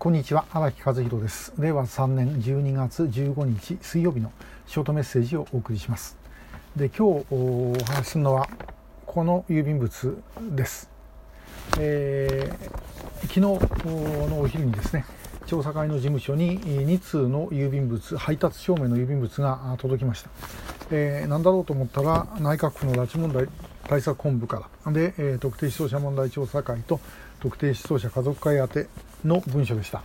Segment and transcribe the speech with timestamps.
[0.00, 1.52] こんにちは荒木和弘です。
[1.58, 4.32] 令和3年12月15日水曜日の
[4.66, 6.16] ショートメッセージをお送りします。
[6.74, 8.48] で今日お話しするのは
[9.04, 10.16] この郵便物
[10.52, 10.88] です、
[11.78, 15.04] えー、昨日のお昼にですね
[15.44, 20.30] 調査会の事務所に2通の郵便物配達証明の郵便物が届きました、
[20.92, 23.48] えー、何だろうと思ったら内閣府の拉致問題
[23.86, 24.92] 対策本部から。
[24.92, 27.00] で、えー、特定失踪者問題調査会と
[27.40, 28.86] 特定失踪者家族会宛て
[29.24, 30.02] の文章でした。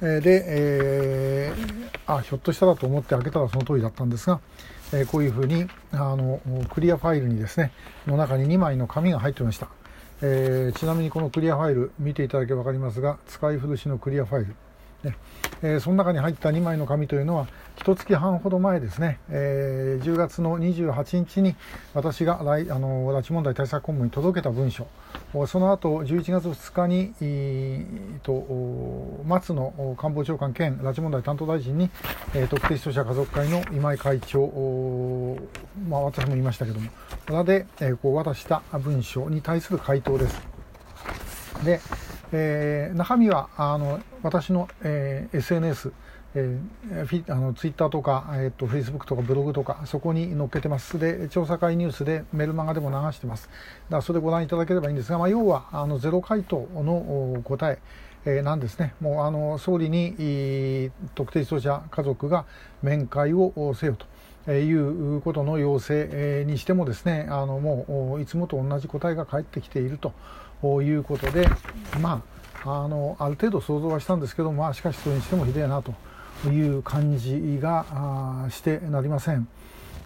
[0.00, 4.40] で、えー、あひょっとしたらと思って開けたらその通りだったんですが、
[4.92, 7.72] えー、こういうふうにあのクリアファイルにですね
[8.06, 9.68] の中に2枚の紙が入っていました、
[10.22, 14.54] えー、ちなみにこのクリアファイル見ていただければ分かりますが使い古しのクリアファイル
[15.04, 15.16] ね。
[15.62, 21.56] えー、その中に入った2枚の紙というのは一月半ほど前ですね、えー、10月の28日に
[21.94, 24.86] 私が来あの拉致問題対策本部に届けた文書。
[25.46, 31.90] その後11月2日に、えー、と松野官房長官兼拉致問題担当大臣に、
[32.34, 34.46] えー、特定失踪者家族会の今井会長、
[35.88, 36.90] まあ、私も言いましたけども。
[37.28, 40.40] 裏で、えー、こう渡した文書に対する回答です。
[41.64, 41.80] で
[42.32, 45.92] えー、中身はあの私の、えー、SNS、
[46.34, 50.98] えー、フィあのツイッターとか、えーと、フェイスブックとかブログとかそこに載っけてます。
[50.98, 53.48] で調査会ニュースでメルマガでも流してます。
[53.88, 57.78] だそれご覧いただければいいんですが、まあ、要はあのゼロ回答の答え
[58.24, 58.94] えー、なんですね。
[59.00, 62.44] もうあの総理に特定失踪者家族が
[62.82, 63.96] 面会をせよ
[64.46, 70.12] ということの要請にしてもですねあのもういつもと同じ答えが返ってきていると。
[70.60, 71.48] ということで、
[72.00, 72.22] ま
[72.64, 75.94] あ、あのある程度想像はしたんですけど、まあ、しかしそれにしてもひでえなと
[76.48, 79.48] いう感じがしてなりません。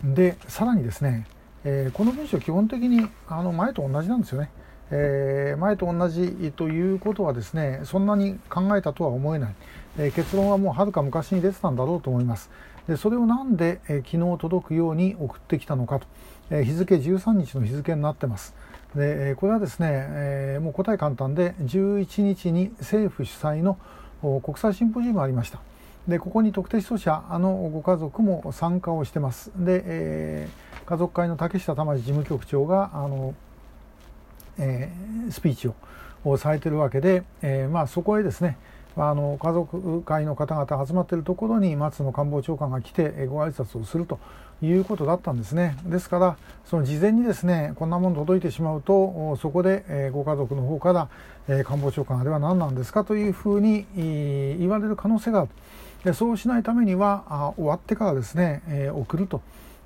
[0.03, 1.27] でさらにですね、
[1.65, 4.51] えー、この文章基本的にあの前と同じなんですよね。
[4.95, 9.55] えー、前と同じということはですねそんなに考えたとは思えない、
[9.99, 12.51] えー、結論はもうはるか昔に出てたんだろうと思います
[12.87, 16.07] でそれをなんで、えー、昨日届くように送ってきたのかと、
[16.51, 18.55] え日付13日の日付になってます
[18.95, 23.79] でこれはですね、えもう答え簡単で11日に政府主催の
[24.43, 25.61] 国際シンポジウムがありました。
[26.07, 29.51] でここに特定失踪者あのご家族も参加をしてます。
[29.57, 30.49] で、え
[30.85, 33.35] 家族会の竹下玉事務局長があの
[34.59, 35.71] えー、スピーチ
[36.25, 38.57] をされてるわけで、えー、まあ、そこへですね
[38.97, 44.19] あの家族会の方々が集まっているところに松野官房長官が来てご挨拶をすると
[44.63, 45.77] いうことだったんですね。
[45.85, 50.93] ですからその事前にですねこんなもの届いてしまうとそこでご家族の方か
[51.49, 55.49] ら官房長官あれは何なんですかというふうに言われる可能性がある。
[56.05, 59.41] でそうしないためには終わってからですね送ると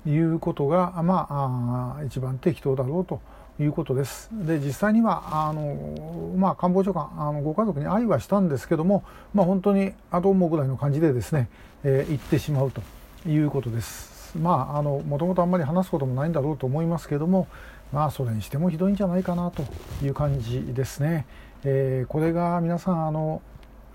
[0.05, 3.21] いうことがまあ一番適当だろうと
[3.59, 4.29] いうことです。
[4.31, 9.03] で実際にはあの、まあ、官房長官あのご家族に愛はしたんですけども、
[9.33, 11.49] まあ、本当にあと思うぐらいの感じでですね、
[11.83, 12.81] えー、行ってしまうと
[13.27, 14.37] いうことです。
[14.37, 17.47] まああのもともとあんまり話すこともないんだろうと思いますけども
[17.91, 19.63] まあそれにしてもひどいんじゃないかなと
[20.03, 21.25] いう感じですね。
[21.63, 23.41] えー、これが皆さんあの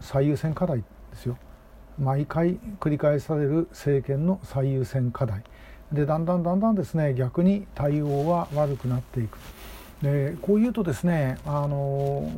[0.01, 0.85] 最優先課題で
[1.15, 1.37] すよ。
[1.99, 5.45] 毎回繰り返される政権の最優先課題。
[5.93, 9.39] でだんだんだんだんですね逆に対応は悪くなっていく。
[10.03, 12.29] でこういうとですねあの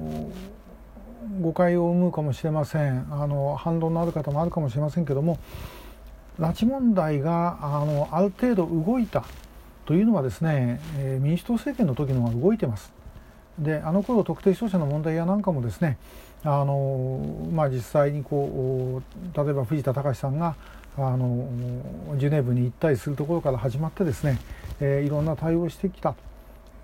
[1.41, 3.07] 誤解を生むかもしれません。
[3.11, 5.39] あの反論のある方もあるかもしれませんけども
[6.39, 9.25] 拉致問題があのある程度動いた
[9.87, 12.93] というのはですね、え民主党政権の時のが動いてます。
[13.59, 15.97] であの頃特定失踪者の問題やなんかもですね
[16.43, 20.57] あの、まあ、実際にこう例えば藤田隆さんが
[20.97, 21.49] あの
[22.17, 24.39] ジュネーブに行ったりするところから始まってですね、
[24.81, 26.15] えー、いろんな対応してきた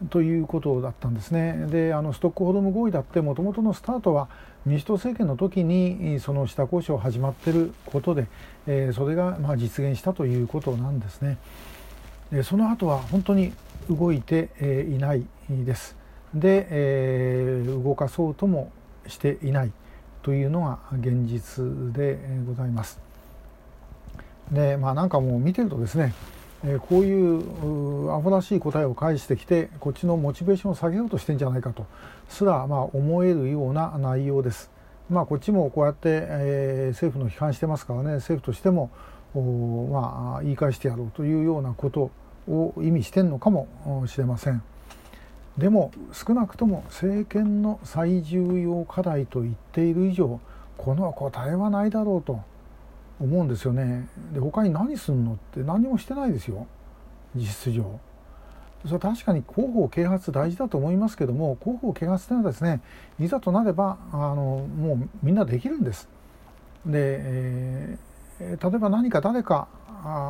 [0.09, 1.67] ということだったんですね。
[1.69, 4.29] であのストックホルム合意だってもともとのスタートは
[4.67, 8.27] 民主党政権の時にその下交渉始まってることで、
[8.67, 11.39] えー、それがまあ実現したということなんですね。
[12.33, 13.53] でその後は本当に
[13.89, 14.49] 動いて
[14.89, 15.97] いないです。
[16.35, 18.73] で、えー、動かそうとも
[19.07, 19.73] していない
[20.23, 23.10] というのが現実でございます。
[24.51, 26.13] でまあなんかもう見てるとですね、
[26.65, 31.87] えー、こういうアホらしい答えを返してきてこっちのモチベーションを下げようとしてんじゃないかと
[32.29, 34.71] すらまあ思えるような内容です。
[35.09, 38.91] まあこっちもこうやって、えー、政府の批判してますからね政府としても
[39.91, 42.11] まあ言い返してやろうというようなこと
[42.49, 43.69] を意味してんのかも
[44.07, 44.63] しれません。
[45.59, 50.41] でも少なくとも政権の最重要課題と言っている以上
[50.79, 52.41] この答えはないだろうと
[53.21, 54.09] 思うんですよね。
[54.33, 56.67] で他に何すんのって何もしてないですよ。
[57.35, 58.01] 実質上。
[58.85, 62.81] それは確かに広報啓発大事だと思いますけども広報啓発というのはですね
[63.19, 66.09] いざとなればあのもうみんなできるんです。
[66.87, 69.69] で、えー、例えば何か誰か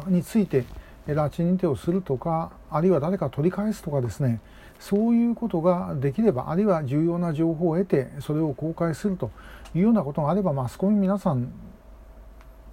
[0.08, 0.64] について
[1.06, 4.40] 拉致認定をするとかあるいは誰か取り返すとかですね
[4.78, 9.30] そういうことができればあるいは重要な情報を得てそれを公開すると
[9.74, 11.52] いうようなことがあればマスコミ皆さん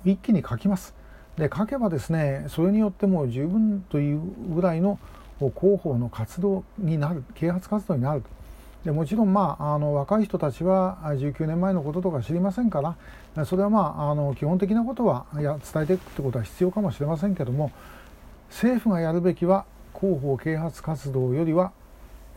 [0.05, 0.93] 一気に書きます。
[1.37, 4.99] で書けばですねそれによっても十分というぐらいの
[5.39, 8.23] 広報の活動になる啓発活動になる
[8.83, 12.95] でもちろん、まあ、あの若い人たちは19年前のこととか知りませんか
[13.35, 17.71] らそれは、まあ、あの基本的なことはいや伝えていくってことは必要かもしれませんけども
[18.49, 19.65] 政府がやるべきは
[19.99, 21.71] 広報啓発活動よりは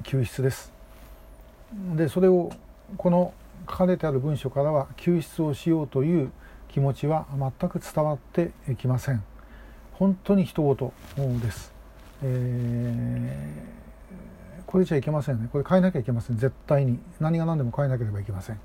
[0.02, 0.72] 救出です。
[1.94, 2.50] でそれを
[2.96, 3.32] この
[3.68, 6.32] 書かれてある文書からは救出をしようという
[6.70, 9.22] 気持ちは全く伝わってきません。
[9.92, 10.92] 本当に人事
[11.42, 11.72] です。
[12.22, 15.48] えー、これじゃいけませんね。
[15.50, 16.36] これ変えなきゃいけません。
[16.36, 18.60] 絶対に何が何でも変えなければいけません。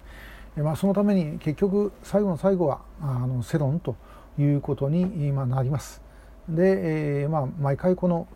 [0.58, 3.96] まあ、そのために結局最後の最後はあの世論と
[4.40, 6.02] いうことに今なります。
[6.48, 8.28] で、えー、まあ、毎回この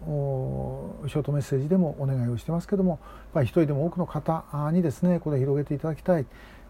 [1.07, 3.00] ショートメッセージでもお願いをしてますけども
[3.36, 4.44] 一人でも多くの方
[4.74, 6.25] にですねこれ広げていただきたい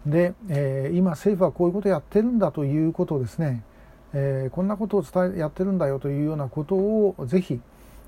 [0.06, 3.62] で、えー、今政府はこういうことをやってるんだということをですね、
[4.14, 7.60] えー、こんなことを伝えやってるんだよというようなことをぜひ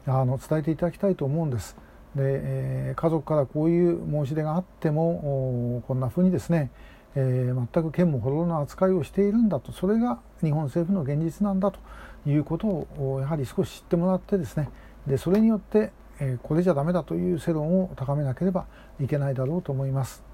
[0.07, 1.77] あの伝えていただきたいと思うんです。
[2.17, 6.71] で、えー、家族からこういう申し出があってもこんなふうにですね、
[7.15, 11.79] えー、全く剣もほどろの扱いをしているんだとそれが日本政府の現実なんだと
[12.27, 14.69] いうことをやはり少し知ってもらってですね
[15.07, 18.67] でそれによって、えー、これじゃダメだという世論を高めなければ
[19.01, 20.32] いけないだろうと思います。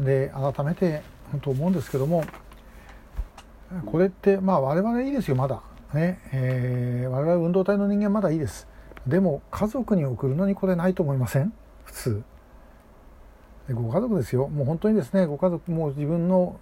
[0.00, 2.24] で改めて本当思うんですけども
[3.86, 5.62] これってまあ我々いいですよまだ。
[5.94, 8.68] ね、えー、我々運動体の人間まだいいです。
[9.06, 11.52] でも家族に送るのにこれないと思いません？
[11.84, 12.22] 普通。
[13.72, 14.48] ご家族ですよ。
[14.48, 16.58] もう本当にですねご家族も自分の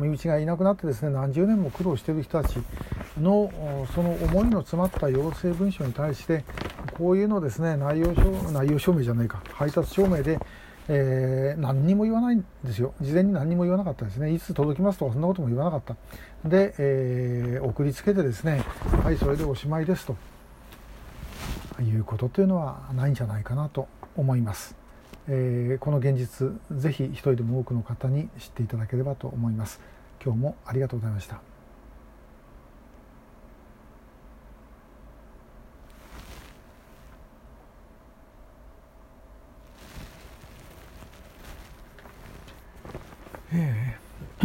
[0.00, 2.60] 身内がいなくなってですね何十年も苦労している人たち
[3.20, 3.50] の
[3.94, 6.44] その思いの詰まった要請文書に対して
[6.96, 10.38] こういうのですね内容証内容証明じゃないか配達証明で
[10.88, 12.94] えー、何にも言わないんですよ。
[13.00, 14.32] 事前に何にも言わなかったですね。
[14.32, 16.48] いつ届きますとかそんなことも言わなかった。
[16.48, 18.62] で、えー、送りつけてですね
[19.02, 20.16] はいそれでおしまいですと。
[21.82, 23.86] いうことというのはないんじゃないかなと
[24.16, 24.74] 思います、
[25.28, 29.80] えー、この現実ぜひ一人でも多くの方に知っていただければと思います。
[30.24, 31.55] 今日もありがとうございました。